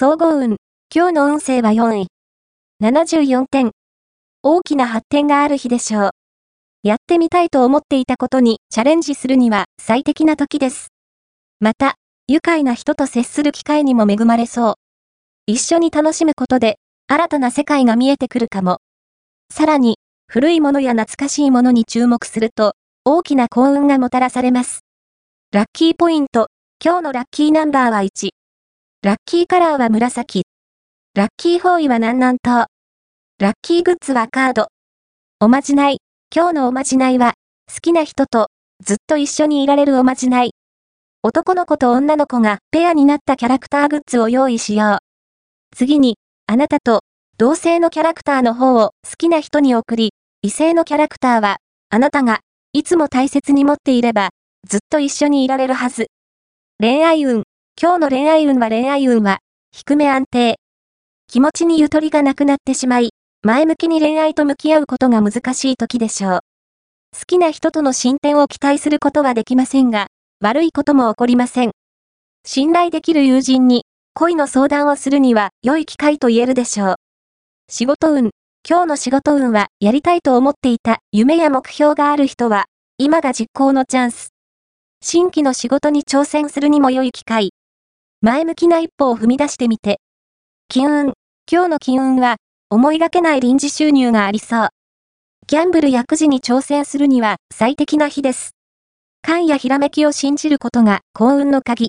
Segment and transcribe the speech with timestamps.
[0.00, 0.58] 総合運。
[0.94, 2.06] 今日の運勢は4位。
[2.80, 3.72] 74点。
[4.44, 6.10] 大きな発展がある日でしょう。
[6.84, 10.92] やってみたいと思っていたことにチャレンジするには最適な時です。
[11.58, 11.96] また、
[12.28, 14.74] 愉快な人と接する機会にも恵まれそう。
[15.48, 16.76] 一緒に楽しむことで、
[17.08, 18.78] 新たな世界が見えてくるかも。
[19.52, 19.96] さらに、
[20.28, 22.74] 古いものや懐かしいものに注目すると、
[23.04, 24.84] 大きな幸運がもたらされます。
[25.50, 26.46] ラッキーポイント。
[26.80, 28.37] 今日のラッキーナンバーは1。
[29.00, 30.42] ラッキーカラーは紫。
[31.14, 32.66] ラッキー方位は南南東。
[33.38, 34.66] ラッキーグッズはカード。
[35.38, 35.98] おまじない。
[36.34, 37.34] 今日のおまじないは、
[37.72, 38.48] 好きな人と
[38.84, 40.50] ずっと一緒にいられるおまじない。
[41.22, 44.98] 男の子と女の子がペアになったキャラクターグッズを用意しよう。
[45.76, 46.16] 次に、
[46.48, 47.02] あなたと
[47.36, 50.10] 同性のキャラクターの方を好きな人に送り、
[50.42, 51.58] 異性のキャラクターは、
[51.90, 52.40] あなたが
[52.72, 54.30] いつも大切に持っていれば、
[54.68, 56.08] ずっと一緒にいられるはず。
[56.80, 57.44] 恋愛運。
[57.80, 59.38] 今日の恋愛運は恋愛運は、
[59.70, 60.58] 低め安定。
[61.28, 63.10] 気持ちにゆとりがなくなってしまい、
[63.44, 66.40] 前向きに恋愛と向き合うことが難しい時でしょう。
[67.16, 70.08] 好きな人との進展を期待することはできませんが、
[70.40, 71.70] 悪いことも起こりません。
[72.44, 76.94] 信頼できる友人に恋の相談をするには良い機会と言えるでしょう。
[77.68, 78.30] 仕事運。
[78.68, 82.64] 今日の仕事運はやりたいと思っていた夢や目標がある人は、
[82.98, 84.30] 今が実行のチャンス。
[85.00, 87.50] 新規の仕事に挑戦するにも良い機会。
[88.20, 90.00] 前向きな一歩を踏み出してみて。
[90.66, 91.12] 金運。
[91.50, 92.38] 今日の金運は、
[92.68, 94.68] 思いがけない臨時収入がありそう。
[95.46, 98.56] ギャンブルやくじに挑戦するには最適な日です。
[99.22, 101.86] 勘やひらめきを信じることが幸運の鍵。